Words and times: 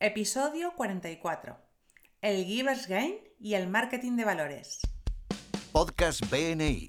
Episodio 0.00 0.74
44. 0.76 1.56
El 2.22 2.44
Giver's 2.44 2.86
Gain 2.86 3.16
y 3.40 3.54
el 3.54 3.66
marketing 3.66 4.12
de 4.12 4.24
valores. 4.24 4.78
Podcast 5.72 6.20
BNI. 6.30 6.86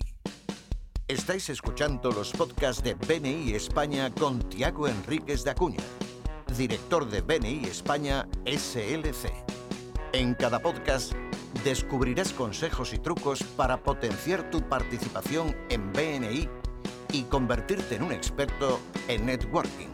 Estáis 1.08 1.50
escuchando 1.50 2.12
los 2.12 2.32
podcasts 2.32 2.84
de 2.84 2.94
BNI 2.94 3.56
España 3.56 4.14
con 4.14 4.48
Tiago 4.48 4.88
Enríquez 4.88 5.44
de 5.44 5.50
Acuña, 5.50 5.84
director 6.56 7.10
de 7.10 7.22
BNI 7.22 7.66
España 7.66 8.28
SLC. 8.46 9.34
En 10.14 10.36
cada 10.36 10.60
podcast 10.60 11.14
descubrirás 11.64 12.32
consejos 12.32 12.94
y 12.94 13.00
trucos 13.00 13.42
para 13.42 13.82
potenciar 13.82 14.52
tu 14.52 14.62
participación 14.62 15.58
en 15.72 15.92
BNI 15.94 16.48
y 17.12 17.24
convertirte 17.24 17.96
en 17.96 18.04
un 18.04 18.12
experto 18.12 18.80
en 19.08 19.26
networking. 19.26 19.90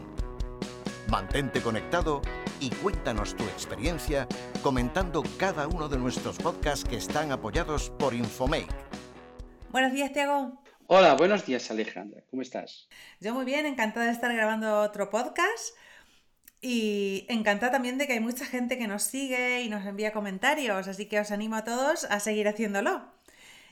Mantente 1.08 1.62
conectado 1.62 2.20
y 2.60 2.70
cuéntanos 2.70 3.36
tu 3.36 3.44
experiencia 3.44 4.26
comentando 4.62 5.22
cada 5.38 5.66
uno 5.66 5.88
de 5.88 5.98
nuestros 5.98 6.38
podcasts 6.38 6.88
que 6.88 6.96
están 6.96 7.32
apoyados 7.32 7.90
por 7.90 8.14
Infomake. 8.14 8.68
Buenos 9.70 9.92
días, 9.92 10.12
Tiago. 10.12 10.62
Hola, 10.86 11.14
buenos 11.14 11.44
días, 11.44 11.70
Alejandra. 11.70 12.22
¿Cómo 12.30 12.42
estás? 12.42 12.88
Yo 13.20 13.34
muy 13.34 13.44
bien, 13.44 13.66
encantada 13.66 14.06
de 14.06 14.12
estar 14.12 14.32
grabando 14.32 14.80
otro 14.80 15.10
podcast 15.10 15.76
y 16.60 17.26
encantada 17.28 17.72
también 17.72 17.98
de 17.98 18.06
que 18.06 18.14
hay 18.14 18.20
mucha 18.20 18.46
gente 18.46 18.78
que 18.78 18.86
nos 18.86 19.02
sigue 19.02 19.62
y 19.62 19.68
nos 19.68 19.84
envía 19.84 20.12
comentarios, 20.12 20.88
así 20.88 21.06
que 21.06 21.20
os 21.20 21.30
animo 21.30 21.56
a 21.56 21.64
todos 21.64 22.04
a 22.04 22.20
seguir 22.20 22.48
haciéndolo. 22.48 23.04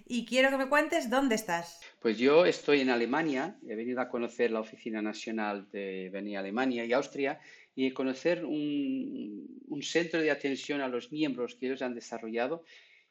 Y 0.06 0.26
quiero 0.26 0.50
que 0.50 0.58
me 0.58 0.68
cuentes 0.68 1.08
dónde 1.08 1.34
estás. 1.34 1.80
Pues 2.02 2.18
yo 2.18 2.44
estoy 2.44 2.82
en 2.82 2.90
Alemania, 2.90 3.56
he 3.66 3.74
venido 3.74 4.02
a 4.02 4.10
conocer 4.10 4.50
la 4.50 4.60
Oficina 4.60 5.00
Nacional 5.00 5.70
de 5.70 6.36
Alemania 6.36 6.84
y 6.84 6.92
Austria 6.92 7.40
y 7.74 7.90
conocer 7.92 8.44
un, 8.44 9.62
un, 9.66 9.82
centro 9.82 10.20
de 10.20 10.30
atención 10.30 10.80
a 10.80 10.88
los 10.88 11.10
miembros 11.10 11.54
que 11.54 11.66
ellos 11.66 11.82
han 11.82 11.94
desarrollado 11.94 12.64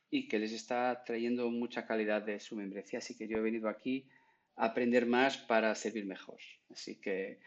y 0.10 0.28
que 0.28 0.40
les 0.40 0.54
está 0.54 1.04
trayendo 1.06 1.50
mucha 1.50 1.86
calidad 1.86 2.22
de 2.22 2.40
su 2.40 2.56
membresía. 2.56 3.00
Así 3.00 3.18
que 3.18 3.28
yo 3.28 3.38
he 3.38 3.42
venido 3.42 3.68
aquí 3.68 4.08
a 4.56 4.66
aprender 4.66 5.06
más 5.06 5.38
para 5.38 5.74
servir 5.76 6.06
mejor. 6.06 6.38
Así 6.70 7.00
que 7.02 7.40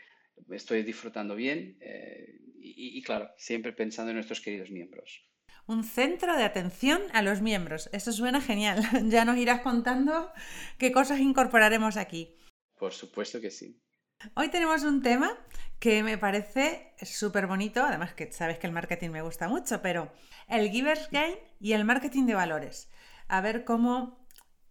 estoy 0.50 0.82
disfrutando 0.82 1.34
bien 1.34 1.78
eh, 1.80 2.40
y, 2.60 2.98
y, 2.98 3.02
claro, 3.02 3.30
siempre 3.38 3.72
pensando 3.72 4.10
en 4.10 4.16
nuestros 4.16 4.40
queridos 4.40 4.70
miembros. 4.70 5.24
Un 5.66 5.84
centro 5.84 6.36
de 6.36 6.44
atención 6.44 7.02
a 7.12 7.22
los 7.22 7.40
miembros. 7.40 7.88
Eso 7.92 8.12
suena 8.12 8.40
genial. 8.40 8.82
ya 9.08 9.24
nos 9.24 9.38
irás 9.38 9.62
contando 9.62 10.30
qué 10.78 10.92
cosas 10.92 11.20
incorporaremos 11.20 11.96
aquí. 11.96 12.36
Por 12.78 12.92
supuesto 12.92 13.40
que 13.40 13.50
sí. 13.50 13.80
Hoy 14.34 14.48
tenemos 14.48 14.82
un 14.82 15.02
tema 15.02 15.45
que 15.78 16.02
me 16.02 16.18
parece 16.18 16.92
súper 17.02 17.46
bonito, 17.46 17.82
además 17.82 18.14
que 18.14 18.32
sabes 18.32 18.58
que 18.58 18.66
el 18.66 18.72
marketing 18.72 19.10
me 19.10 19.22
gusta 19.22 19.48
mucho, 19.48 19.82
pero 19.82 20.12
el 20.48 20.70
Giver's 20.70 21.10
Gain 21.10 21.36
y 21.60 21.72
el 21.72 21.84
marketing 21.84 22.26
de 22.26 22.34
valores. 22.34 22.90
A 23.28 23.40
ver 23.40 23.64
cómo, 23.64 24.26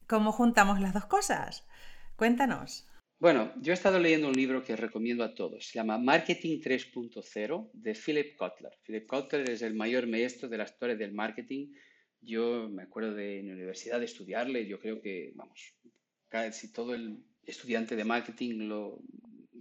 cómo 0.07 0.31
juntamos 0.31 0.79
las 0.79 0.93
dos 0.93 1.05
cosas. 1.05 1.67
Cuéntanos. 2.15 2.87
Bueno, 3.19 3.53
yo 3.61 3.71
he 3.71 3.75
estado 3.75 3.99
leyendo 3.99 4.27
un 4.27 4.33
libro 4.33 4.63
que 4.63 4.75
recomiendo 4.75 5.23
a 5.23 5.33
todos. 5.35 5.67
Se 5.67 5.79
llama 5.79 5.97
Marketing 5.97 6.59
3.0 6.59 7.69
de 7.73 7.93
Philip 7.93 8.35
Kotler. 8.35 8.73
Philip 8.85 9.07
Kotler 9.07 9.49
es 9.49 9.61
el 9.61 9.73
mayor 9.73 10.07
maestro 10.07 10.49
de 10.49 10.57
la 10.57 10.65
historia 10.65 10.95
del 10.95 11.13
marketing. 11.13 11.73
Yo 12.21 12.69
me 12.69 12.83
acuerdo 12.83 13.13
de 13.13 13.39
en 13.39 13.47
la 13.47 13.53
universidad 13.53 13.99
de 13.99 14.05
estudiarle. 14.05 14.67
Yo 14.67 14.79
creo 14.79 15.01
que, 15.01 15.31
vamos, 15.35 15.75
casi 16.27 16.73
todo 16.73 16.93
el 16.93 17.23
estudiante 17.45 17.95
de 17.95 18.03
marketing 18.03 18.67
lo, 18.67 18.99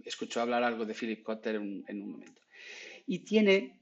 escuchó 0.05 0.41
hablar 0.41 0.63
algo 0.63 0.85
de 0.85 0.93
Philip 0.93 1.23
Kotler 1.23 1.55
en, 1.55 1.83
en 1.87 2.01
un 2.01 2.11
momento. 2.11 2.41
Y 3.07 3.19
tiene 3.19 3.79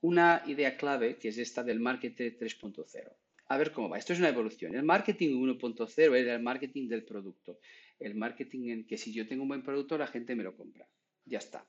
una 0.00 0.42
idea 0.46 0.76
clave 0.76 1.16
que 1.16 1.28
es 1.28 1.38
esta 1.38 1.62
del 1.62 1.80
marketing 1.80 2.32
3.0. 2.38 3.12
A 3.48 3.58
ver 3.58 3.72
cómo 3.72 3.88
va. 3.88 3.98
Esto 3.98 4.12
es 4.12 4.18
una 4.18 4.28
evolución. 4.28 4.74
El 4.74 4.82
marketing 4.82 5.36
1.0 5.36 6.16
era 6.16 6.34
el 6.34 6.42
marketing 6.42 6.88
del 6.88 7.04
producto. 7.04 7.58
El 7.98 8.14
marketing 8.14 8.70
en 8.70 8.86
que 8.86 8.98
si 8.98 9.12
yo 9.12 9.26
tengo 9.26 9.42
un 9.42 9.48
buen 9.48 9.62
producto, 9.62 9.96
la 9.96 10.06
gente 10.06 10.34
me 10.34 10.42
lo 10.42 10.56
compra. 10.56 10.88
Ya 11.24 11.38
está. 11.38 11.66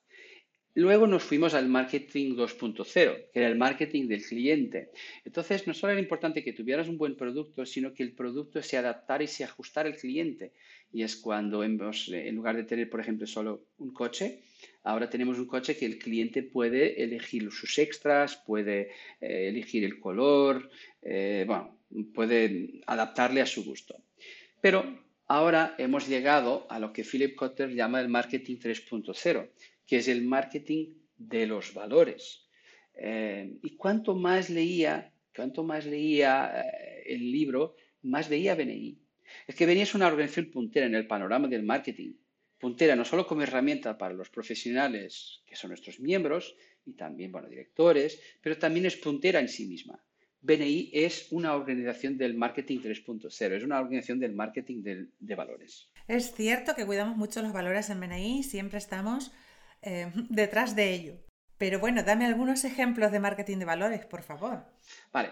Luego 0.77 1.07
nos 1.07 1.23
fuimos 1.23 1.55
al 1.55 1.67
marketing 1.69 2.35
2.0, 2.35 3.31
que 3.33 3.39
era 3.39 3.47
el 3.47 3.57
marketing 3.57 4.07
del 4.07 4.23
cliente. 4.23 4.91
Entonces, 5.25 5.65
no 5.65 5.73
solo 5.73 5.93
era 5.93 5.99
importante 5.99 6.43
que 6.43 6.53
tuvieras 6.53 6.87
un 6.87 6.99
buen 6.99 7.15
producto, 7.15 7.65
sino 7.65 7.95
que 7.95 8.03
el 8.03 8.13
producto 8.13 8.61
se 8.61 8.77
adaptara 8.77 9.23
y 9.23 9.27
se 9.27 9.43
ajustara 9.43 9.89
al 9.89 9.97
cliente. 9.97 10.53
Y 10.93 11.01
es 11.01 11.15
cuando 11.15 11.63
en 11.63 11.79
lugar 12.35 12.57
de 12.57 12.63
tener, 12.63 12.91
por 12.91 12.99
ejemplo, 12.99 13.25
solo 13.25 13.69
un 13.79 13.91
coche, 13.91 14.43
ahora 14.83 15.09
tenemos 15.09 15.39
un 15.39 15.47
coche 15.47 15.75
que 15.75 15.87
el 15.87 15.97
cliente 15.97 16.43
puede 16.43 17.01
elegir 17.03 17.51
sus 17.51 17.79
extras, 17.79 18.35
puede 18.45 18.91
eh, 19.19 19.47
elegir 19.47 19.83
el 19.83 19.99
color, 19.99 20.69
eh, 21.01 21.43
bueno, 21.47 21.79
puede 22.13 22.81
adaptarle 22.85 23.41
a 23.41 23.47
su 23.47 23.65
gusto. 23.65 23.95
Pero 24.61 24.85
ahora 25.25 25.73
hemos 25.79 26.07
llegado 26.07 26.67
a 26.69 26.77
lo 26.77 26.93
que 26.93 27.03
Philip 27.03 27.35
Kotler 27.35 27.73
llama 27.73 27.99
el 27.99 28.09
marketing 28.09 28.57
3.0 28.57 29.49
que 29.87 29.97
es 29.97 30.07
el 30.09 30.23
marketing 30.23 30.93
de 31.17 31.47
los 31.47 31.73
valores. 31.73 32.47
Eh, 32.93 33.57
y 33.63 33.75
cuanto 33.75 34.15
más 34.15 34.49
leía, 34.49 35.13
cuanto 35.35 35.63
más 35.63 35.85
leía 35.85 36.61
eh, 36.61 37.03
el 37.07 37.31
libro, 37.31 37.75
más 38.03 38.29
veía 38.29 38.55
BNI. 38.55 38.99
Es 39.47 39.55
que 39.55 39.65
BNI 39.65 39.81
es 39.81 39.95
una 39.95 40.07
organización 40.07 40.51
puntera 40.51 40.85
en 40.85 40.95
el 40.95 41.07
panorama 41.07 41.47
del 41.47 41.63
marketing. 41.63 42.13
Puntera 42.59 42.95
no 42.95 43.05
solo 43.05 43.25
como 43.25 43.43
herramienta 43.43 43.97
para 43.97 44.13
los 44.13 44.29
profesionales 44.29 45.43
que 45.45 45.55
son 45.55 45.69
nuestros 45.69 45.99
miembros 45.99 46.55
y 46.85 46.93
también, 46.93 47.31
bueno, 47.31 47.47
directores, 47.47 48.19
pero 48.41 48.57
también 48.57 48.87
es 48.87 48.97
puntera 48.97 49.39
en 49.39 49.47
sí 49.47 49.67
misma. 49.67 50.03
BNI 50.41 50.91
es 50.93 51.27
una 51.31 51.55
organización 51.55 52.17
del 52.17 52.35
marketing 52.35 52.79
3.0, 52.79 53.57
es 53.57 53.63
una 53.63 53.79
organización 53.79 54.19
del 54.19 54.33
marketing 54.33 54.81
de, 54.81 55.07
de 55.19 55.35
valores. 55.35 55.91
Es 56.07 56.33
cierto 56.33 56.73
que 56.75 56.85
cuidamos 56.85 57.17
mucho 57.17 57.41
los 57.41 57.53
valores 57.53 57.89
en 57.89 57.99
BNI, 57.99 58.43
siempre 58.43 58.77
estamos 58.77 59.31
eh, 59.81 60.11
detrás 60.29 60.75
de 60.75 60.93
ello. 60.93 61.27
Pero 61.57 61.79
bueno, 61.79 62.03
dame 62.03 62.25
algunos 62.25 62.63
ejemplos 62.65 63.11
de 63.11 63.19
marketing 63.19 63.57
de 63.57 63.65
valores, 63.65 64.05
por 64.05 64.21
favor. 64.21 64.63
Vale, 65.11 65.31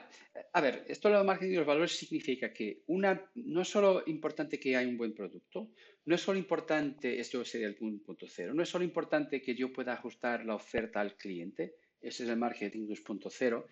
a 0.53 0.59
ver, 0.59 0.83
esto 0.87 1.09
de 1.09 1.23
marketing 1.23 1.51
de 1.51 1.57
los 1.57 1.67
valores 1.67 1.91
significa 1.91 2.51
que 2.51 2.81
una, 2.87 3.29
no 3.35 3.61
es 3.61 3.67
solo 3.67 4.03
importante 4.07 4.59
que 4.59 4.75
haya 4.75 4.87
un 4.87 4.97
buen 4.97 5.13
producto, 5.13 5.69
no 6.05 6.15
es 6.15 6.21
solo 6.21 6.39
importante, 6.39 7.19
esto 7.19 7.45
sería 7.45 7.67
el 7.67 7.75
punto 7.75 8.25
cero, 8.27 8.55
no 8.55 8.63
es 8.63 8.69
solo 8.69 8.83
importante 8.83 9.39
que 9.41 9.53
yo 9.53 9.71
pueda 9.71 9.93
ajustar 9.93 10.45
la 10.45 10.55
oferta 10.55 10.99
al 10.99 11.15
cliente, 11.15 11.75
ese 12.01 12.23
es 12.23 12.29
el 12.29 12.37
marketing 12.37 12.87
2.0, 12.87 13.65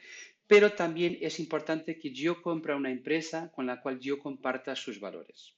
pero 0.45 0.73
también 0.73 1.17
es 1.21 1.39
importante 1.39 1.97
que 1.97 2.11
yo 2.11 2.41
compre 2.41 2.75
una 2.75 2.91
empresa 2.91 3.51
con 3.51 3.65
la 3.65 3.81
cual 3.81 3.99
yo 3.99 4.19
comparta 4.19 4.75
sus 4.75 4.99
valores. 4.99 5.55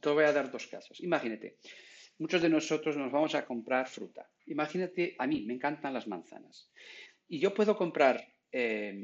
Te 0.00 0.08
voy 0.08 0.24
a 0.24 0.32
dar 0.32 0.50
dos 0.50 0.66
casos. 0.66 1.00
Imagínate, 1.00 1.58
muchos 2.18 2.40
de 2.40 2.48
nosotros 2.48 2.96
nos 2.96 3.10
vamos 3.12 3.34
a 3.34 3.44
comprar 3.44 3.88
fruta. 3.88 4.30
Imagínate, 4.48 5.14
a 5.18 5.26
mí 5.26 5.44
me 5.46 5.54
encantan 5.54 5.94
las 5.94 6.06
manzanas. 6.06 6.70
Y 7.28 7.38
yo 7.40 7.54
puedo 7.54 7.76
comprar, 7.76 8.34
eh, 8.52 8.94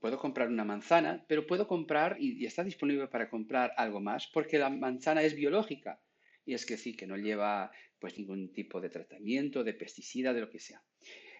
puedo 0.00 0.18
comprar 0.18 0.48
una 0.48 0.64
manzana, 0.64 1.24
pero 1.28 1.46
puedo 1.46 1.66
comprar, 1.66 2.16
y, 2.18 2.42
y, 2.42 2.46
está 2.46 2.64
disponible 2.64 3.08
para 3.08 3.28
comprar 3.28 3.72
algo 3.76 4.00
más, 4.00 4.26
porque 4.32 4.58
la 4.58 4.70
manzana 4.70 5.22
es 5.22 5.34
biológica. 5.34 6.00
Y 6.44 6.54
es 6.54 6.64
que 6.64 6.78
sí, 6.78 6.96
que 6.96 7.06
no 7.06 7.16
lleva 7.16 7.70
pues 7.98 8.16
ningún 8.16 8.52
tipo 8.52 8.80
de 8.80 8.90
tratamiento, 8.90 9.64
de 9.64 9.74
pesticida, 9.74 10.32
de 10.32 10.40
lo 10.40 10.50
que 10.50 10.60
sea. 10.60 10.82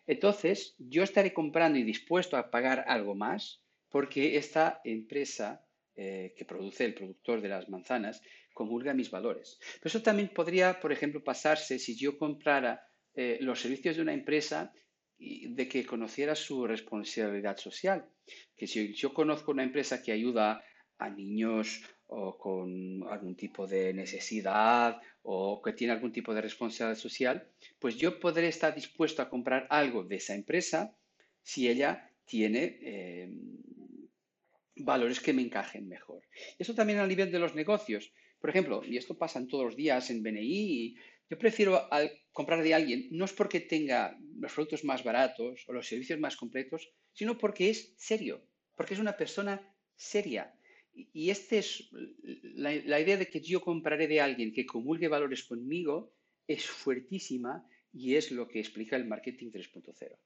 Entonces, 0.06 0.74
yo 0.78 1.02
estaré 1.02 1.32
comprando 1.32 1.78
y 1.78 1.84
dispuesto 1.84 2.36
a 2.36 2.50
pagar 2.50 2.84
algo 2.88 3.14
más 3.14 3.62
porque 3.90 4.36
esta 4.36 4.80
empresa 4.84 5.64
eh, 5.96 6.34
que 6.36 6.44
produce 6.44 6.84
el 6.84 6.94
productor 6.94 7.40
de 7.40 7.48
las 7.48 7.68
manzanas 7.68 8.22
comulga 8.54 8.94
mis 8.94 9.10
valores. 9.10 9.58
Pero 9.74 9.88
eso 9.88 10.02
también 10.02 10.28
podría, 10.28 10.80
por 10.80 10.92
ejemplo, 10.92 11.22
pasarse 11.22 11.78
si 11.78 11.96
yo 11.96 12.16
comprara 12.16 12.87
eh, 13.20 13.36
los 13.40 13.60
servicios 13.60 13.96
de 13.96 14.02
una 14.02 14.14
empresa 14.14 14.72
de 15.18 15.68
que 15.68 15.84
conociera 15.84 16.36
su 16.36 16.68
responsabilidad 16.68 17.56
social. 17.56 18.08
Que 18.56 18.68
si 18.68 18.94
yo 18.94 19.12
conozco 19.12 19.50
una 19.50 19.64
empresa 19.64 20.00
que 20.00 20.12
ayuda 20.12 20.62
a 20.98 21.10
niños 21.10 21.82
o 22.06 22.38
con 22.38 23.02
algún 23.10 23.34
tipo 23.34 23.66
de 23.66 23.92
necesidad 23.92 25.00
o 25.22 25.60
que 25.60 25.72
tiene 25.72 25.94
algún 25.94 26.12
tipo 26.12 26.32
de 26.32 26.42
responsabilidad 26.42 26.96
social, 26.96 27.50
pues 27.80 27.96
yo 27.96 28.20
podré 28.20 28.46
estar 28.46 28.72
dispuesto 28.72 29.20
a 29.20 29.28
comprar 29.28 29.66
algo 29.68 30.04
de 30.04 30.14
esa 30.14 30.36
empresa 30.36 30.96
si 31.42 31.68
ella 31.68 32.12
tiene 32.24 32.78
eh, 32.82 33.32
valores 34.76 35.18
que 35.18 35.32
me 35.32 35.42
encajen 35.42 35.88
mejor. 35.88 36.22
Eso 36.56 36.72
también 36.72 37.00
a 37.00 37.06
nivel 37.08 37.32
de 37.32 37.40
los 37.40 37.56
negocios. 37.56 38.12
Por 38.38 38.50
ejemplo, 38.50 38.84
y 38.84 38.96
esto 38.96 39.18
pasa 39.18 39.44
todos 39.48 39.64
los 39.64 39.76
días 39.76 40.08
en 40.10 40.22
BNI, 40.22 40.94
yo 41.28 41.38
prefiero 41.38 41.88
comprar 42.32 42.62
de 42.62 42.74
alguien 42.74 43.08
no 43.10 43.24
es 43.24 43.32
porque 43.32 43.60
tenga 43.60 44.18
los 44.38 44.52
productos 44.52 44.84
más 44.84 45.04
baratos 45.04 45.64
o 45.66 45.72
los 45.72 45.88
servicios 45.88 46.18
más 46.18 46.36
completos, 46.36 46.88
sino 47.12 47.36
porque 47.36 47.70
es 47.70 47.94
serio, 47.96 48.42
porque 48.76 48.94
es 48.94 49.00
una 49.00 49.16
persona 49.16 49.60
seria. 49.96 50.54
Y 50.92 51.30
esta 51.30 51.56
es 51.56 51.90
la, 52.42 52.74
la 52.74 53.00
idea 53.00 53.16
de 53.16 53.28
que 53.28 53.40
yo 53.40 53.60
compraré 53.60 54.08
de 54.08 54.20
alguien 54.20 54.52
que 54.52 54.66
comulgue 54.66 55.08
valores 55.08 55.44
conmigo 55.44 56.12
es 56.46 56.66
fuertísima 56.66 57.64
y 57.92 58.16
es 58.16 58.30
lo 58.30 58.48
que 58.48 58.60
explica 58.60 58.96
el 58.96 59.06
marketing 59.06 59.50
3.0. 59.50 60.16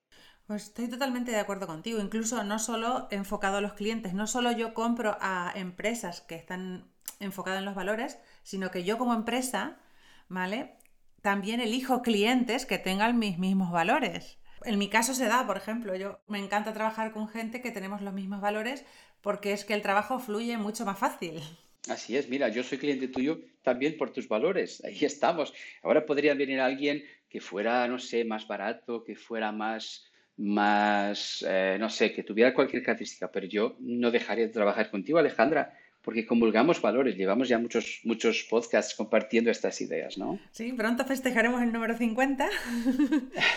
Pues 0.47 0.65
estoy 0.65 0.89
totalmente 0.89 1.31
de 1.31 1.39
acuerdo 1.39 1.67
contigo, 1.67 2.01
incluso 2.01 2.43
no 2.45 2.59
solo 2.59 3.09
enfocado 3.11 3.59
a 3.59 3.61
los 3.61 3.75
clientes, 3.75 4.13
no 4.13 4.27
solo 4.27 4.53
yo 4.53 4.75
compro 4.75 5.17
a 5.21 5.53
empresas 5.55 6.21
que 6.21 6.35
están 6.35 6.91
enfocadas 7.21 7.61
en 7.61 7.65
los 7.65 7.75
valores, 7.75 8.19
sino 8.43 8.71
que 8.71 8.85
yo 8.85 8.99
como 8.99 9.15
empresa, 9.15 9.81
¿vale? 10.29 10.77
También 11.23 11.61
elijo 11.61 12.03
clientes 12.03 12.67
que 12.67 12.79
tengan 12.79 13.19
mis 13.19 13.39
mismos 13.39 13.71
valores. 13.71 14.39
En 14.65 14.79
mi 14.79 14.89
caso 14.89 15.15
se 15.15 15.27
da, 15.27 15.47
por 15.47 15.57
ejemplo, 15.57 15.95
yo 15.97 16.21
me 16.27 16.39
encanta 16.39 16.73
trabajar 16.73 17.13
con 17.13 17.29
gente 17.29 17.63
que 17.63 17.71
tenemos 17.71 18.01
los 18.03 18.13
mismos 18.13 18.41
valores 18.41 18.85
porque 19.21 19.53
es 19.53 19.65
que 19.65 19.75
el 19.75 19.83
trabajo 19.83 20.19
fluye 20.19 20.57
mucho 20.57 20.85
más 20.85 20.99
fácil. 20.99 21.41
Así 21.89 22.17
es, 22.17 22.29
mira, 22.29 22.49
yo 22.49 22.63
soy 22.63 22.79
cliente 22.79 23.09
tuyo 23.09 23.41
también 23.63 23.97
por 23.97 24.13
tus 24.13 24.29
valores, 24.29 24.85
ahí 24.85 25.05
estamos. 25.05 25.53
Ahora 25.83 26.07
podría 26.07 26.35
venir 26.35 26.61
alguien 26.61 27.05
que 27.29 27.41
fuera, 27.41 27.87
no 27.89 27.99
sé, 27.99 28.25
más 28.25 28.47
barato, 28.47 29.03
que 29.03 29.17
fuera 29.17 29.51
más, 29.51 30.11
más, 30.37 31.45
eh, 31.49 31.77
no 31.81 31.89
sé, 31.89 32.13
que 32.13 32.23
tuviera 32.23 32.55
cualquier 32.55 32.83
característica, 32.83 33.31
pero 33.33 33.47
yo 33.47 33.77
no 33.81 34.11
dejaría 34.11 34.47
de 34.47 34.53
trabajar 34.53 34.91
contigo, 34.91 35.19
Alejandra, 35.19 35.77
porque 36.03 36.27
comulgamos 36.27 36.81
valores, 36.83 37.17
llevamos 37.17 37.49
ya 37.49 37.59
muchos, 37.59 38.01
muchos 38.03 38.43
podcasts 38.51 38.95
compartiendo 38.95 39.51
estas 39.51 39.81
ideas, 39.81 40.19
¿no? 40.19 40.39
Sí, 40.51 40.73
pronto 40.73 41.05
festejaremos 41.05 41.63
el 41.63 41.73
número 41.73 41.97
50. 41.97 42.51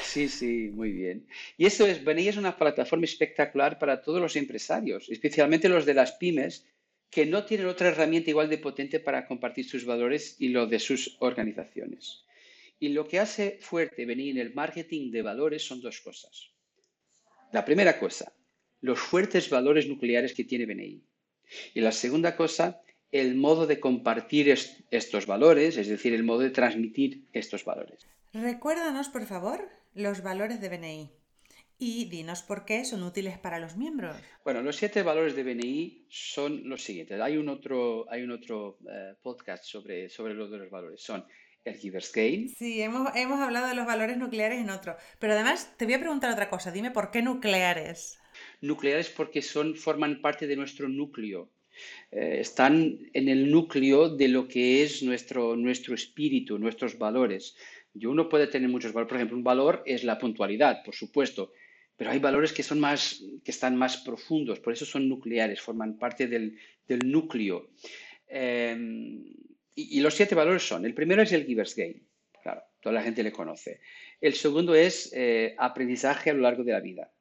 Sí, 0.04 0.30
sí, 0.30 0.72
muy 0.74 0.92
bien. 0.92 1.28
Y 1.58 1.66
eso 1.66 1.86
es, 1.86 2.04
Benei 2.04 2.28
es 2.30 2.38
una 2.38 2.56
plataforma 2.56 3.06
espectacular 3.06 3.78
para 3.80 4.02
todos 4.02 4.22
los 4.22 4.36
empresarios, 4.36 5.10
especialmente 5.10 5.68
los 5.68 5.86
de 5.86 5.94
las 5.94 6.14
pymes, 6.14 6.66
que 7.10 7.26
no 7.26 7.44
tienen 7.44 7.68
otra 7.68 7.90
herramienta 7.90 8.30
igual 8.30 8.50
de 8.50 8.58
potente 8.58 9.00
para 9.00 9.26
compartir 9.28 9.66
sus 9.66 9.86
valores 9.86 10.36
y 10.40 10.50
lo 10.50 10.68
de 10.68 10.80
sus 10.80 11.18
organizaciones. 11.20 12.24
Y 12.80 12.90
lo 12.90 13.08
que 13.08 13.20
hace 13.20 13.58
fuerte 13.60 14.06
venir 14.06 14.32
en 14.32 14.42
el 14.42 14.54
marketing 14.54 15.12
de 15.12 15.22
valores 15.22 15.66
son 15.66 15.82
dos 15.82 16.00
cosas. 16.02 16.52
La 17.52 17.66
primera 17.66 18.00
cosa, 18.00 18.34
los 18.82 19.00
fuertes 19.00 19.50
valores 19.50 19.88
nucleares 19.88 20.34
que 20.34 20.44
tiene 20.44 20.66
BNI. 20.66 21.02
Y 21.74 21.82
la 21.82 21.92
segunda 21.92 22.36
cosa, 22.36 22.82
el 23.12 23.36
modo 23.36 23.68
de 23.68 23.80
compartir 23.80 24.54
estos 24.92 25.26
valores, 25.26 25.78
es 25.78 25.88
decir, 25.88 26.14
el 26.14 26.24
modo 26.24 26.40
de 26.40 26.50
transmitir 26.50 27.24
estos 27.34 27.66
valores. 27.66 28.06
Recuérdanos, 28.34 29.10
por 29.10 29.26
favor, 29.26 29.70
los 29.94 30.22
valores 30.22 30.60
de 30.60 30.70
BNI 30.70 31.12
y 31.78 32.06
dinos 32.10 32.42
por 32.42 32.66
qué 32.66 32.86
son 32.86 33.04
útiles 33.04 33.38
para 33.38 33.60
los 33.60 33.76
miembros. 33.76 34.16
Bueno, 34.44 34.62
los 34.62 34.76
siete 34.78 35.04
valores 35.04 35.36
de 35.36 35.44
BNI 35.44 36.06
son 36.10 36.68
los 36.70 36.84
siguientes. 36.84 37.20
Hay 37.20 37.38
un 37.38 37.50
otro, 37.50 38.06
hay 38.10 38.24
un 38.24 38.32
otro 38.32 38.78
eh, 38.90 39.16
podcast 39.22 39.64
sobre, 39.66 40.10
sobre 40.10 40.34
los 40.34 40.52
de 40.52 40.58
los 40.58 40.70
valores. 40.70 41.02
Son 41.02 41.26
el 41.66 41.76
Giver's 41.76 42.12
Gain. 42.12 42.50
Sí, 42.50 42.82
hemos, 42.82 43.14
hemos 43.16 43.40
hablado 43.40 43.68
de 43.68 43.76
los 43.76 43.86
valores 43.86 44.18
nucleares 44.18 44.60
en 44.60 44.70
otro. 44.70 44.96
Pero 45.20 45.34
además 45.34 45.74
te 45.78 45.86
voy 45.86 45.96
a 45.96 46.00
preguntar 46.00 46.32
otra 46.32 46.50
cosa. 46.50 46.72
Dime 46.72 46.92
por 46.92 47.12
qué 47.12 47.22
nucleares. 47.22 48.20
Nucleares 48.62 49.10
porque 49.10 49.42
son, 49.42 49.76
forman 49.76 50.22
parte 50.22 50.48
de 50.48 50.56
nuestro 50.56 50.88
núcleo. 50.88 51.50
Eh, 52.12 52.38
están 52.40 53.00
en 53.14 53.30
el 53.30 53.52
núcleo 53.52 54.10
de 54.10 54.28
lo 54.28 54.48
que 54.48 54.84
es 54.84 55.04
nuestro, 55.04 55.56
nuestro 55.56 55.94
espíritu, 55.94 56.58
nuestros 56.58 56.98
valores. 56.98 57.56
Y 57.94 58.06
uno 58.06 58.30
puede 58.30 58.48
tener 58.48 58.70
muchos 58.70 58.94
valores. 58.94 59.10
Por 59.10 59.18
ejemplo, 59.18 59.38
un 59.38 59.44
valor 59.44 59.84
es 59.86 60.04
la 60.04 60.18
puntualidad, 60.18 60.84
por 60.84 60.96
supuesto 60.96 61.52
pero 61.98 62.12
hay 62.12 62.20
valores 62.20 62.52
que 62.52 62.64
son 62.64 62.80
más, 62.80 63.24
que 63.44 63.52
están 63.52 63.76
más 63.76 63.98
profundos, 63.98 64.60
por 64.60 64.74
eso 64.74 64.86
son 64.86 65.08
nucleares, 65.08 65.62
forman 65.62 65.98
parte 65.98 66.28
del, 66.28 66.58
núcleo. 67.06 67.70
Em, 68.28 69.24
y, 69.74 70.00
los 70.02 70.14
siete 70.14 70.36
valores 70.36 70.68
son, 70.68 70.86
el 70.86 70.94
primero 70.94 71.22
es 71.22 71.32
el 71.32 71.46
Giver's 71.46 71.76
Gain, 71.76 72.06
claro, 72.44 72.64
toda 72.82 72.94
la 72.94 73.04
gente 73.04 73.24
le 73.24 73.32
conoce. 73.32 73.80
El 74.20 74.34
segundo 74.34 74.76
es 74.76 75.12
eh, 75.16 75.56
aprendizaje 75.58 76.30
a 76.30 76.34
lo 76.34 76.42
largo 76.42 76.64
de 76.64 76.72
la 76.72 76.80
vida. 76.82 77.12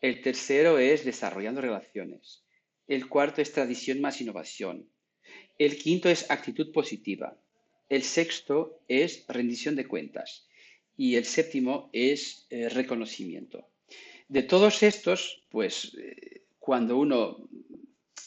El 0.00 0.22
tercero 0.22 0.78
es 0.78 1.04
desarrollando 1.04 1.60
relaciones. 1.60 2.44
El 2.86 3.08
cuarto 3.08 3.42
es 3.42 3.52
tradición 3.52 4.00
más 4.00 4.20
innovación. 4.20 4.88
El 5.58 5.76
quinto 5.76 6.08
es 6.08 6.30
actitud 6.30 6.72
positiva. 6.72 7.38
El 7.88 8.02
sexto 8.02 8.80
es 8.88 9.24
rendición 9.28 9.76
de 9.76 9.86
cuentas. 9.86 10.48
Y 10.96 11.16
el 11.16 11.24
séptimo 11.24 11.90
es 11.92 12.46
eh, 12.50 12.68
reconocimiento. 12.68 13.68
De 14.28 14.42
todos 14.42 14.82
estos, 14.82 15.42
pues 15.50 15.96
eh, 15.98 16.42
cuando 16.58 16.96
uno 16.96 17.48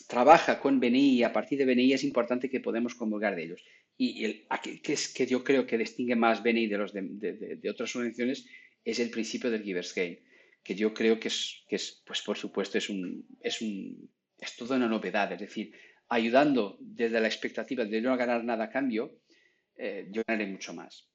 trabaja 0.07 0.59
con 0.59 0.79
BNI, 0.79 1.23
a 1.23 1.33
partir 1.33 1.57
de 1.57 1.65
BNI 1.65 1.93
es 1.93 2.03
importante 2.03 2.49
que 2.49 2.59
podamos 2.59 2.93
comulgar 2.93 3.35
de 3.35 3.43
ellos. 3.43 3.63
Y 3.97 4.25
el, 4.25 4.47
que 4.81 4.93
es 4.93 5.07
que 5.07 5.25
yo 5.25 5.43
creo 5.43 5.65
que 5.65 5.77
distingue 5.77 6.15
más 6.15 6.43
BNI 6.43 6.67
de, 6.67 6.77
los 6.77 6.93
de, 6.93 7.69
otras 7.69 7.95
organizaciones 7.95 8.45
es 8.83 8.99
el 8.99 9.09
principio 9.09 9.49
del 9.49 9.63
Giver's 9.63 9.93
Gain, 9.95 10.19
que 10.63 10.75
yo 10.75 10.93
creo 10.93 11.19
que 11.19 11.27
es, 11.27 11.63
que 11.67 11.75
es 11.75 12.01
pues 12.05 12.21
por 12.21 12.37
supuesto, 12.37 12.77
es, 12.77 12.89
un, 12.89 13.27
es, 13.41 13.61
un, 13.61 14.09
es 14.37 14.55
toda 14.55 14.77
una 14.77 14.87
novedad. 14.87 15.31
Es 15.33 15.39
decir, 15.39 15.73
ayudando 16.09 16.77
desde 16.79 17.19
la 17.19 17.27
expectativa 17.27 17.85
de 17.85 18.01
no 18.01 18.15
ganar 18.17 18.43
nada 18.43 18.65
a 18.65 18.69
cambio, 18.69 19.19
eh, 19.75 20.07
yo 20.11 20.21
ganaré 20.27 20.47
mucho 20.47 20.73
más. 20.73 21.09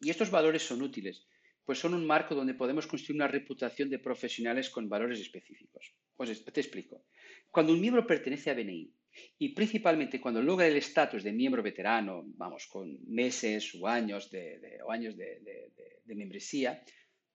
Y 0.00 0.10
estos 0.10 0.30
valores 0.30 0.62
son 0.62 0.82
útiles 0.82 1.26
pues 1.64 1.78
son 1.78 1.94
un 1.94 2.06
marco 2.06 2.34
donde 2.34 2.54
podemos 2.54 2.86
construir 2.86 3.16
una 3.16 3.28
reputación 3.28 3.88
de 3.88 3.98
profesionales 3.98 4.68
con 4.68 4.88
valores 4.88 5.20
específicos. 5.20 5.94
Pues 6.16 6.44
te 6.44 6.60
explico. 6.60 7.06
Cuando 7.50 7.72
un 7.72 7.80
miembro 7.80 8.06
pertenece 8.06 8.50
a 8.50 8.54
BNI 8.54 8.92
y 9.38 9.54
principalmente 9.54 10.20
cuando 10.20 10.42
logra 10.42 10.66
el 10.66 10.76
estatus 10.76 11.22
de 11.22 11.32
miembro 11.32 11.62
veterano, 11.62 12.22
vamos, 12.26 12.66
con 12.66 12.98
meses 13.06 13.74
o 13.80 13.86
años 13.86 14.30
de, 14.30 14.78
años 14.88 15.16
de, 15.16 16.14
membresía, 16.14 16.82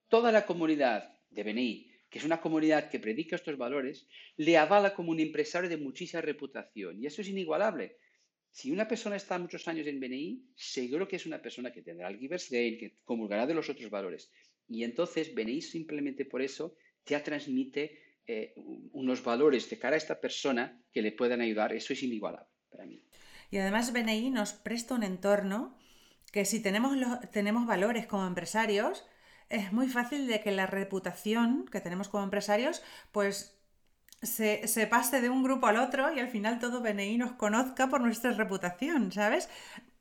toda 0.08 0.32
la 0.32 0.46
comunidad 0.46 1.12
de 1.30 1.44
BNI, 1.44 1.92
que 2.10 2.20
es 2.20 2.26
una 2.26 2.42
comunidad 2.42 2.90
que 2.90 3.00
predica 3.00 3.36
estos 3.36 3.58
valores, 3.58 4.08
le 4.38 4.58
avala 4.58 4.94
como 4.94 5.12
un 5.12 5.20
empresario 5.20 5.70
de 5.70 5.78
muchísima 5.78 6.22
reputación. 6.22 7.02
Y 7.02 7.06
eso 7.06 7.22
es 7.22 7.30
inigualable 7.30 7.98
si 8.52 8.72
una 8.72 8.88
persona 8.88 9.16
está 9.16 9.38
muchos 9.38 9.68
años 9.68 9.88
en 9.88 10.00
BNI, 10.00 10.54
seguro 10.56 11.08
que 11.08 11.18
es 11.18 11.26
una 11.26 11.42
persona 11.42 11.72
que 11.72 11.82
tendrá 11.82 12.10
el 12.10 12.18
Giver's 12.18 12.50
Gain, 12.50 12.78
que 12.78 12.98
comulgará 13.04 13.46
de 13.46 13.54
los 13.54 13.70
otros 13.70 13.90
valores. 13.90 14.32
Y 14.68 14.84
entonces 14.84 15.34
BNI 15.34 15.62
simplemente 15.62 16.26
por 16.26 16.42
eso 16.42 16.76
ya 17.06 17.24
transmite 17.24 18.20
eh, 18.28 18.54
unos 18.92 19.24
valores 19.24 19.70
de 19.70 19.80
cara 19.80 19.96
a 19.96 19.98
esta 19.98 20.20
persona 20.20 20.84
que 20.92 21.02
le 21.02 21.12
puedan 21.12 21.42
ayudar. 21.42 21.74
Eso 21.74 21.94
es 21.94 22.04
inigualable 22.04 22.50
para 22.70 22.86
mí. 22.86 23.04
Y 23.52 23.58
además 23.58 23.94
BNI 23.94 24.30
nos 24.30 24.54
presta 24.54 24.96
un 24.96 25.04
entorno 25.04 25.78
que 26.32 26.46
si 26.46 26.62
tenemos, 26.62 26.96
tenemos 27.32 27.66
valores 27.66 28.06
como 28.06 28.28
empresarios, 28.28 29.06
es 29.50 29.74
muy 29.74 29.88
fácil 29.88 30.28
de 30.28 30.42
que 30.42 30.52
la 30.52 30.68
reputación 30.68 31.66
que 31.72 31.82
tenemos 31.82 32.08
como 32.08 32.24
empresarios, 32.24 32.84
pues 33.12 33.60
se, 34.22 34.88
pase 34.88 35.22
de 35.22 35.30
un 35.30 35.44
grupo 35.44 35.68
al 35.68 35.78
otro 35.78 36.14
y 36.14 36.20
al 36.20 36.30
final 36.30 36.60
todo 36.60 36.82
BNI 36.82 37.18
nos 37.18 37.34
conozca 37.34 37.88
por 37.88 38.02
nuestra 38.02 38.32
reputación, 38.32 39.12
¿sabes? 39.12 39.50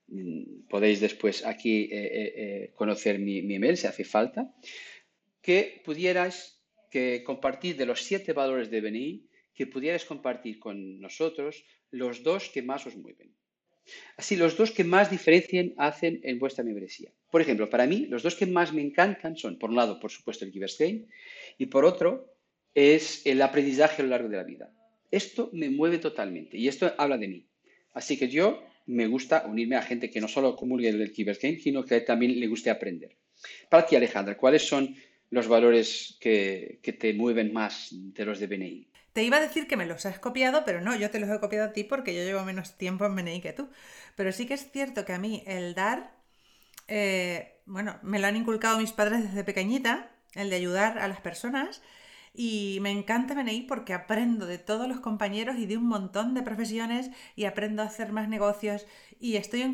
Mm, 0.08 0.68
podéis 0.68 1.00
después 1.00 1.46
aquí 1.46 1.84
eh, 1.84 1.88
eh, 1.92 2.34
eh, 2.36 2.74
conocer 2.76 3.20
mi, 3.20 3.40
email 3.40 3.78
si 3.78 3.88
hace 3.88 4.04
falta. 4.04 4.54
Que 5.42 5.82
pudierais 5.86 6.60
que 6.92 7.24
compartir 7.24 7.78
de 7.78 7.86
los 7.86 8.04
siete 8.04 8.34
valores 8.34 8.70
de 8.70 8.82
BNI 8.82 9.26
que 9.54 9.68
pudierais 9.68 10.04
compartir 10.06 10.60
con 10.60 11.00
nosotros 11.00 11.64
los 11.92 12.24
dos 12.24 12.50
que 12.50 12.62
más 12.62 12.86
os 12.88 12.96
mueven. 12.96 13.34
Así, 14.18 14.36
los 14.36 14.56
dos 14.56 14.70
que 14.72 14.84
más 14.84 15.10
diferencien 15.10 15.74
hacen 15.78 16.22
en 16.24 16.38
vuestra 16.40 16.64
membresía. 16.64 17.12
Por 17.32 17.42
ejemplo, 17.42 17.70
para 17.70 17.88
mí, 17.88 18.06
los 18.08 18.24
dos 18.24 18.36
que 18.36 18.46
más 18.46 18.72
me 18.72 18.82
encantan 18.82 19.36
son, 19.36 19.58
por 19.58 19.72
un 19.72 19.76
lado, 19.76 20.00
por 20.00 20.12
supuesto, 20.12 20.46
el 20.46 20.52
Givers 20.52 20.78
Game 20.78 21.08
y 21.58 21.66
por 21.66 21.86
otro, 21.86 22.32
es 22.74 23.26
el 23.26 23.42
aprendizaje 23.42 24.02
a 24.02 24.06
lo 24.06 24.12
largo 24.12 24.30
de 24.30 24.38
la 24.38 24.44
vida. 24.44 24.72
Esto 25.12 25.50
me 25.54 25.70
mueve 25.70 25.98
totalmente 25.98 26.58
y 26.58 26.68
esto 26.68 26.94
habla 26.98 27.18
de 27.18 27.28
mí. 27.28 27.46
Así 27.94 28.18
que 28.18 28.28
yo 28.28 28.64
me 28.86 29.08
gusta 29.08 29.46
unirme 29.48 29.76
a 29.76 29.82
gente 29.82 30.10
que 30.10 30.22
no 30.22 30.28
solo 30.28 30.56
comulgue 30.56 30.90
el 30.90 31.12
Givers 31.12 31.40
Game, 31.40 31.60
sino 31.60 31.84
que 31.84 32.02
también 32.02 32.40
le 32.40 32.48
guste 32.48 32.70
aprender. 32.70 33.16
Para 33.70 33.86
ti, 33.86 33.96
Alejandra, 33.96 34.38
¿cuáles 34.38 34.68
son 34.68 34.96
los 35.30 35.48
valores 35.48 36.18
que, 36.20 36.80
que 36.82 36.94
te 36.94 37.14
mueven 37.14 37.54
más 37.54 37.90
de 37.92 38.26
los 38.26 38.40
de 38.40 38.48
BNI? 38.48 38.88
Te 39.14 39.24
iba 39.24 39.38
a 39.38 39.42
decir 39.42 39.68
que 39.68 39.78
me 39.78 39.86
los 39.86 40.06
has 40.06 40.20
copiado, 40.20 40.64
pero 40.66 40.82
no, 40.82 40.96
yo 40.96 41.10
te 41.10 41.20
los 41.20 41.30
he 41.30 41.40
copiado 41.40 41.70
a 41.70 41.74
ti 41.74 41.84
porque 41.84 42.16
yo 42.16 42.24
llevo 42.24 42.44
menos 42.44 42.78
tiempo 42.78 43.06
en 43.06 43.16
BNI 43.16 43.42
que 43.42 43.54
tú. 43.54 43.70
Pero 44.16 44.32
sí 44.32 44.46
que 44.46 44.54
es 44.54 44.72
cierto 44.72 45.06
que 45.06 45.14
a 45.14 45.20
mí 45.20 45.44
el 45.46 45.74
dar, 45.74 46.16
eh, 46.88 47.60
bueno, 47.66 48.00
me 48.02 48.20
lo 48.20 48.28
han 48.28 48.36
inculcado 48.36 48.78
mis 48.80 48.92
padres 48.92 49.24
desde 49.24 49.44
pequeñita, 49.44 50.12
el 50.36 50.50
de 50.50 50.56
ayudar 50.56 51.00
a 51.00 51.08
las 51.08 51.22
personas. 51.22 51.82
Y 52.34 52.80
me 52.82 52.92
encanta 52.92 53.34
BNI 53.34 53.62
porque 53.64 53.94
aprendo 53.94 54.46
de 54.46 54.58
todos 54.58 54.88
los 54.88 55.00
compañeros 55.00 55.58
y 55.58 55.66
de 55.66 55.78
un 55.78 55.88
montón 55.88 56.34
de 56.34 56.44
profesiones 56.44 57.10
y 57.36 57.46
aprendo 57.46 57.82
a 57.82 57.86
hacer 57.86 58.12
más 58.12 58.30
negocios 58.30 58.86
y 59.20 59.36
estoy 59.36 59.62
en, 59.62 59.74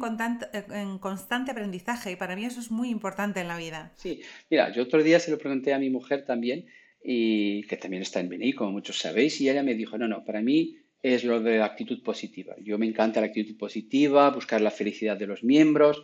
en 0.72 0.98
constante 1.00 1.52
aprendizaje 1.52 2.12
y 2.12 2.16
para 2.16 2.36
mí 2.36 2.46
eso 2.46 2.60
es 2.60 2.72
muy 2.72 2.90
importante 2.90 3.42
en 3.42 3.48
la 3.48 3.58
vida. 3.58 3.92
Sí, 3.96 4.22
mira, 4.50 4.72
yo 4.72 4.84
otro 4.84 5.04
día 5.04 5.20
se 5.20 5.32
lo 5.32 5.38
pregunté 5.38 5.74
a 5.74 5.80
mi 5.80 5.90
mujer 5.90 6.26
también 6.26 6.66
y 7.04 7.64
que 7.64 7.78
también 7.78 8.02
está 8.02 8.20
en 8.20 8.30
BNI, 8.30 8.54
como 8.54 8.72
muchos 8.72 8.98
sabéis, 8.98 9.40
y 9.40 9.50
ella 9.50 9.62
me 9.62 9.76
dijo, 9.76 9.98
no, 9.98 10.08
no, 10.08 10.26
para 10.26 10.42
mí 10.42 10.78
es 11.04 11.24
lo 11.24 11.40
de 11.40 11.60
la 11.60 11.66
actitud 11.66 12.02
positiva. 12.02 12.56
Yo 12.64 12.80
me 12.80 12.88
encanta 12.88 13.22
la 13.22 13.28
actitud 13.28 13.56
positiva, 13.58 14.32
buscar 14.32 14.60
la 14.62 14.72
felicidad 14.72 15.16
de 15.16 15.28
los 15.28 15.44
miembros 15.44 16.04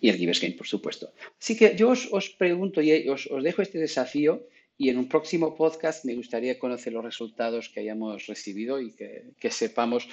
y 0.00 0.08
el 0.08 0.16
Givers 0.16 0.40
Game, 0.40 0.54
por 0.54 0.66
supuesto. 0.66 1.12
Así 1.38 1.54
que 1.54 1.76
yo 1.76 1.90
os, 1.90 2.30
pregunto 2.30 2.80
y 2.80 3.06
os, 3.10 3.28
dejo 3.42 3.60
este 3.60 3.78
desafío 3.78 4.46
y 4.78 4.90
en 4.90 4.98
un 4.98 5.08
próximo 5.08 5.56
podcast 5.56 6.04
me 6.04 6.14
gustaría 6.14 6.58
conocer 6.58 6.92
los 6.92 7.04
resultados 7.04 7.68
que 7.68 7.80
hayamos 7.80 8.26
recibido 8.26 8.80
y 8.80 8.94
que, 8.94 9.50
sepamos 9.50 10.08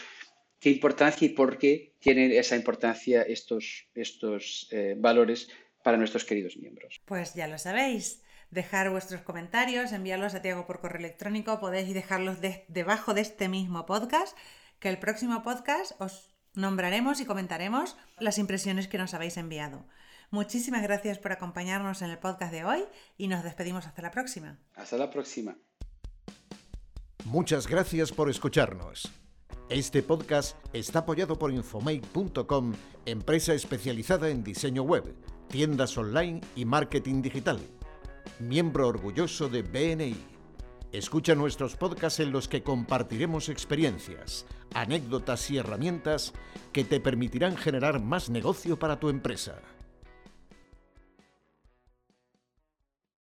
qué 0.59 0.71
importancia 0.71 1.27
y 1.27 1.29
por 1.29 1.59
qué 1.59 1.93
tienen 1.99 2.31
esa 2.31 2.55
importancia 2.55 3.21
estos, 3.21 3.87
estos 3.93 4.67
eh, 4.71 4.95
valores 4.97 5.49
para 5.83 5.97
nuestros 5.97 6.25
queridos 6.25 6.57
miembros. 6.57 6.99
Pues 7.05 7.35
ya 7.35 7.47
lo 7.47 7.59
sabéis 7.59 8.23
dejar 8.49 8.89
vuestros 8.89 9.21
comentarios, 9.21 9.91
enviarlos 9.91 10.33
a 10.33 10.41
Tiago 10.41 10.65
por 10.65 10.79
correo 10.79 10.99
electrónico, 10.99 11.59
podéis 11.59 11.93
dejarlos 11.93 12.37
debajo 12.67 13.13
de 13.13 13.21
este 13.21 13.47
mismo 13.49 13.85
podcast, 13.85 14.35
que 14.79 14.89
el 14.89 14.97
próximo 14.97 15.43
podcast 15.43 15.99
os 16.01 16.33
nombraremos 16.55 17.21
y 17.21 17.25
comentaremos 17.25 17.97
las 18.17 18.39
impresiones 18.39 18.87
que 18.87 18.97
nos 18.97 19.13
habéis 19.13 19.37
enviado. 19.37 19.85
Muchísimas 20.31 20.83
gracias 20.83 21.19
por 21.19 21.31
acompañarnos 21.31 22.01
en 22.01 22.09
el 22.09 22.17
podcast 22.17 22.51
de 22.51 22.65
hoy 22.65 22.83
y 23.17 23.27
nos 23.27 23.43
despedimos 23.43 23.85
hasta 23.85 24.01
la 24.01 24.11
próxima. 24.11 24.59
Hasta 24.75 24.97
la 24.97 25.09
próxima. 25.09 25.57
Muchas 27.25 27.67
gracias 27.67 28.11
por 28.11 28.29
escucharnos. 28.29 29.11
Este 29.69 30.03
podcast 30.03 30.57
está 30.73 30.99
apoyado 30.99 31.39
por 31.39 31.51
Infomake.com, 31.51 32.73
empresa 33.05 33.53
especializada 33.53 34.29
en 34.29 34.43
diseño 34.43 34.83
web, 34.83 35.15
tiendas 35.49 35.97
online 35.97 36.41
y 36.55 36.65
marketing 36.65 37.21
digital 37.23 37.59
miembro 38.39 38.87
orgulloso 38.87 39.49
de 39.49 39.61
BNI. 39.61 40.15
Escucha 40.91 41.35
nuestros 41.35 41.75
podcasts 41.75 42.19
en 42.19 42.31
los 42.31 42.47
que 42.47 42.63
compartiremos 42.63 43.49
experiencias, 43.49 44.45
anécdotas 44.73 45.49
y 45.51 45.57
herramientas 45.57 46.33
que 46.71 46.83
te 46.83 46.99
permitirán 46.99 47.57
generar 47.57 48.01
más 48.01 48.29
negocio 48.29 48.79
para 48.79 48.99
tu 48.99 49.09
empresa. 49.09 49.61